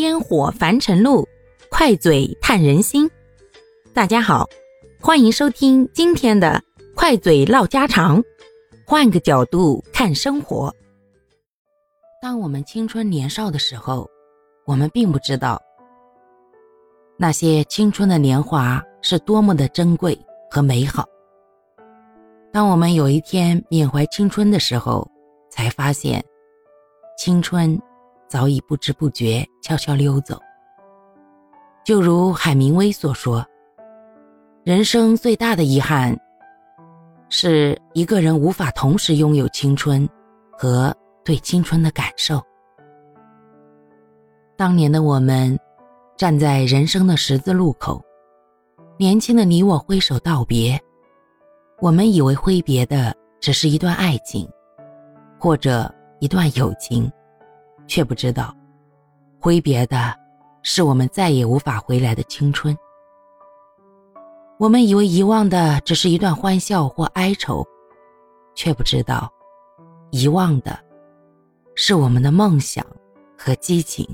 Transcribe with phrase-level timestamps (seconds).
[0.00, 1.28] 烟火凡尘路，
[1.70, 3.08] 快嘴探人心。
[3.92, 4.48] 大家好，
[4.98, 6.58] 欢迎收听今天的
[6.96, 8.22] 快嘴唠家常，
[8.86, 10.74] 换个角度看生活。
[12.22, 14.08] 当我们青春年少的时候，
[14.64, 15.60] 我们并不知道
[17.18, 20.18] 那些青春的年华是多么的珍贵
[20.50, 21.04] 和美好。
[22.50, 25.06] 当我们有一天缅怀青春的时候，
[25.50, 26.24] 才发现，
[27.18, 27.78] 青春
[28.30, 30.38] 早已不知不觉悄悄溜走。
[31.84, 33.44] 就如海明威所说
[34.62, 36.16] ：“人生最大的遗憾，
[37.28, 40.08] 是一个人无法同时拥有青春
[40.52, 42.40] 和对青春的感受。”
[44.56, 45.58] 当年的我们，
[46.16, 48.00] 站在人生的十字路口，
[48.96, 50.80] 年轻的你我挥手道别。
[51.80, 54.48] 我们以为挥别的只是一段爱情，
[55.36, 57.10] 或者一段友情，
[57.90, 58.54] 却不知道，
[59.40, 60.16] 挥别的
[60.62, 62.74] 是我们再也无法回来的青春。
[64.60, 67.66] 我们以为遗忘的只是一段欢笑或哀愁，
[68.54, 69.28] 却不知道，
[70.12, 70.78] 遗忘的
[71.74, 72.86] 是我们的梦想
[73.36, 74.08] 和激情。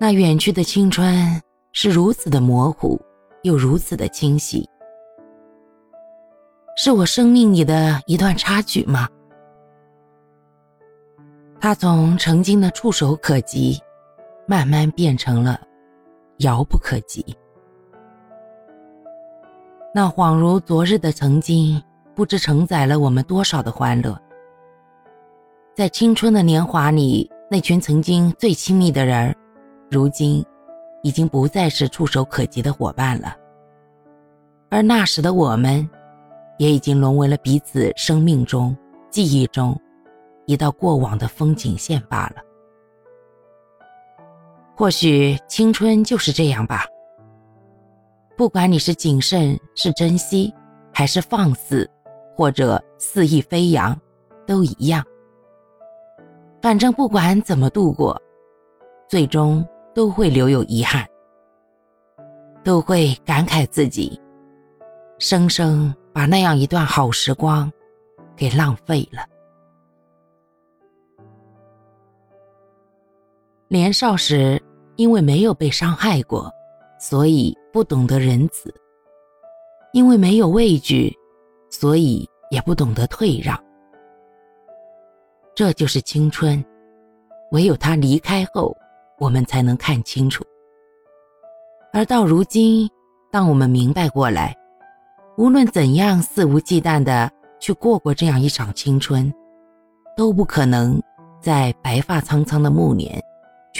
[0.00, 1.40] 那远去的青春
[1.72, 3.00] 是如此的模糊，
[3.44, 4.68] 又如此的清晰。
[6.76, 9.08] 是我生命里的一段插曲吗？
[11.60, 13.78] 它从曾经的触手可及，
[14.46, 15.60] 慢慢变成了
[16.38, 17.24] 遥不可及。
[19.94, 21.80] 那恍如昨日的曾经，
[22.14, 24.18] 不知承载了我们多少的欢乐。
[25.74, 29.36] 在青春的年华里，那群曾经最亲密的人，
[29.90, 30.44] 如今
[31.02, 33.36] 已经不再是触手可及的伙伴了。
[34.70, 35.88] 而那时的我们。
[36.60, 38.76] 也已经沦为了彼此生命中、
[39.10, 39.74] 记忆中
[40.50, 42.42] 一道过往的风景线罢了。
[44.76, 46.84] 或许青春就是这样吧。
[48.36, 50.52] 不管你是谨慎、是珍惜，
[50.92, 51.88] 还是放肆，
[52.36, 53.96] 或者肆意飞扬，
[54.44, 55.04] 都一样。
[56.60, 58.20] 反正不管怎么度过，
[59.08, 61.06] 最终都会留有遗憾，
[62.64, 64.20] 都会感慨自己，
[65.20, 65.94] 生生。
[66.12, 67.70] 把那样一段好时光
[68.34, 69.24] 给浪费了。
[73.72, 74.60] 年少时，
[74.96, 76.52] 因为没有被伤害过，
[76.98, 78.68] 所以不懂得仁慈；
[79.92, 81.16] 因为没有畏惧，
[81.70, 83.56] 所以也不懂得退让。
[85.54, 86.64] 这就是青春，
[87.52, 88.76] 唯有他离开后，
[89.20, 90.44] 我们才能看清楚。
[91.92, 92.90] 而到如今，
[93.30, 94.52] 当我们明白过来。
[95.36, 97.30] 无论怎样肆无忌惮的
[97.60, 99.32] 去过过这样一场青春，
[100.16, 101.00] 都不可能
[101.40, 103.22] 在白发苍苍的暮年，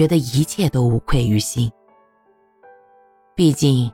[0.01, 1.71] 觉得一切都无愧于心。
[3.35, 3.93] 毕竟，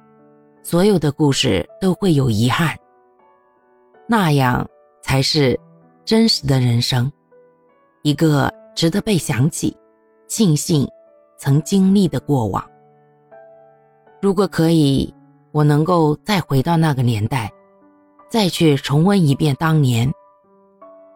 [0.62, 2.76] 所有的故事都会有遗憾，
[4.06, 4.64] 那样
[5.02, 5.58] 才是
[6.04, 7.10] 真实的人生，
[8.02, 9.76] 一个值得被想起、
[10.28, 10.88] 庆幸
[11.36, 12.64] 曾经历的过往。
[14.22, 15.12] 如果可以，
[15.50, 17.50] 我能够再回到那个年代。
[18.30, 20.08] 再去重温一遍当年，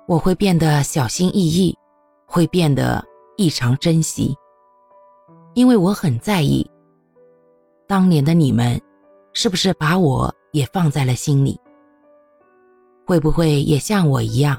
[0.08, 1.78] 我会变得小心翼翼，
[2.26, 3.04] 会变得
[3.36, 4.36] 异常珍惜，
[5.54, 6.68] 因为我很在意
[7.86, 8.80] 当年的你们，
[9.32, 11.58] 是不是把我也放在了心里？
[13.04, 14.56] 会不会也像我一样，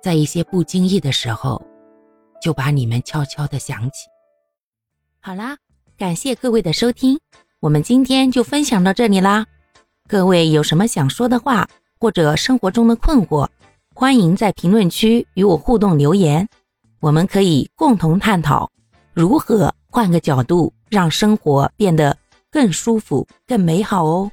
[0.00, 1.60] 在一些不经意的时候，
[2.40, 4.06] 就把你们悄悄的想起？
[5.20, 5.56] 好啦，
[5.98, 7.18] 感谢各位的收听，
[7.58, 9.44] 我们今天就分享到这里啦。
[10.08, 11.68] 各位有什么想说的话，
[11.98, 13.48] 或者生活中的困惑，
[13.94, 16.48] 欢迎在评论区与我互动留言，
[17.00, 18.70] 我们可以共同探讨
[19.14, 22.16] 如何换个角度让生活变得
[22.50, 24.30] 更舒服、更美好哦。